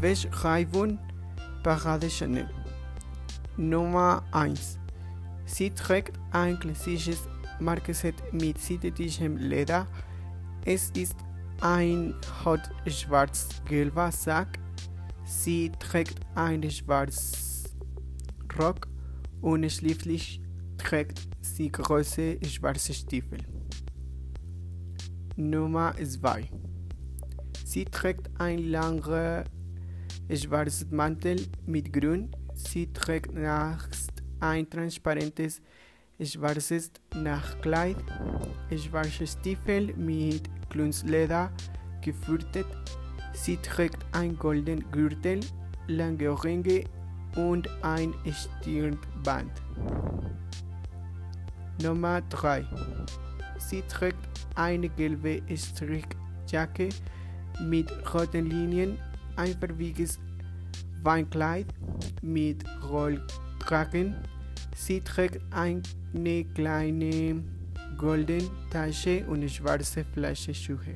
Wäschreibung 0.00 0.96
Parade 1.64 2.08
Chanel. 2.08 2.48
Nummer 3.56 4.22
1. 4.30 4.78
Sie 5.44 5.70
trägt 5.70 6.16
ein 6.30 6.56
klassisches 6.60 7.26
Markenset 7.58 8.14
mit 8.32 8.58
synthetischem 8.60 9.36
Leder. 9.36 9.88
Es 10.64 10.90
ist 10.90 11.16
ein 11.60 12.14
hot 12.44 12.60
schwarz-gelber 12.86 14.12
Sack. 14.12 14.60
Sie 15.24 15.72
trägt 15.80 16.20
einen 16.36 16.70
schwarzen 16.70 17.68
Rock 18.56 18.86
und 19.40 19.68
schließlich 19.68 20.40
trägt 20.76 21.26
sie 21.40 21.72
große 21.72 22.38
schwarze 22.44 22.94
Stiefel. 22.94 23.38
Nummer 25.34 25.92
2. 25.96 26.48
Sie 27.64 27.84
trägt 27.84 28.30
einen 28.40 28.70
langen 28.70 29.44
schwarzen 30.34 30.94
Mantel 30.94 31.46
mit 31.66 31.92
Grün. 31.92 32.30
Sie 32.54 32.92
trägt 32.92 33.34
nachts 33.34 34.08
ein 34.40 34.68
transparentes 34.68 35.60
schwarzes 36.20 36.90
Nachtkleid, 37.14 37.96
schwarze 38.76 39.26
Stiefel 39.26 39.94
mit 39.96 40.48
Klunsleder 40.68 41.50
gefürtet. 42.02 42.66
Sie 43.32 43.56
trägt 43.58 44.04
ein 44.12 44.36
golden 44.36 44.84
Gürtel, 44.90 45.40
lange 45.86 46.44
Ringe 46.44 46.84
und 47.36 47.68
ein 47.82 48.12
Stirnband. 48.32 49.52
Nummer 51.82 52.20
3. 52.22 52.66
Sie 53.58 53.82
trägt 53.82 54.18
eine 54.56 54.88
gelbe 54.88 55.40
Strickjacke 55.56 56.88
mit 57.60 57.90
roten 58.12 58.46
Linien, 58.46 58.98
ein 59.38 59.56
farbiges 59.58 60.18
Weinkleid 61.02 61.66
mit 62.22 62.64
Rollkragen. 62.90 64.16
Sie 64.74 65.00
trägt 65.00 65.40
eine 65.52 66.44
kleine 66.54 67.42
goldene 67.96 68.50
Tasche 68.70 69.24
und 69.26 69.48
schwarze 69.48 70.04
Flaschenschuhe. 70.12 70.92